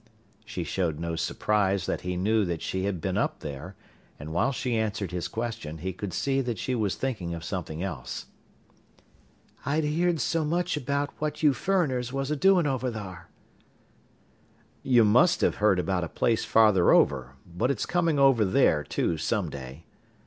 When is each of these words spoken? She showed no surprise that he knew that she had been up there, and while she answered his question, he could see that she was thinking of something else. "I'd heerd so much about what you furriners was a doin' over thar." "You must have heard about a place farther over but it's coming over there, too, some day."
She 0.45 0.63
showed 0.63 0.99
no 0.99 1.15
surprise 1.15 1.85
that 1.85 2.01
he 2.01 2.17
knew 2.17 2.43
that 2.45 2.63
she 2.63 2.85
had 2.85 3.01
been 3.01 3.19
up 3.19 3.41
there, 3.41 3.75
and 4.17 4.33
while 4.33 4.51
she 4.51 4.75
answered 4.75 5.11
his 5.11 5.27
question, 5.27 5.77
he 5.77 5.93
could 5.93 6.11
see 6.11 6.41
that 6.41 6.57
she 6.57 6.73
was 6.73 6.95
thinking 6.95 7.35
of 7.35 7.43
something 7.43 7.83
else. 7.83 8.25
"I'd 9.63 9.83
heerd 9.83 10.19
so 10.19 10.43
much 10.43 10.75
about 10.75 11.11
what 11.19 11.43
you 11.43 11.53
furriners 11.53 12.11
was 12.11 12.31
a 12.31 12.35
doin' 12.35 12.65
over 12.65 12.89
thar." 12.89 13.29
"You 14.81 15.05
must 15.05 15.41
have 15.41 15.57
heard 15.57 15.77
about 15.77 16.03
a 16.03 16.09
place 16.09 16.43
farther 16.43 16.89
over 16.89 17.35
but 17.45 17.69
it's 17.69 17.85
coming 17.85 18.17
over 18.17 18.43
there, 18.43 18.83
too, 18.83 19.19
some 19.19 19.51
day." 19.51 19.85